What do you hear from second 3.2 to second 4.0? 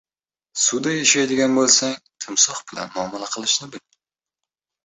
qilishni bil.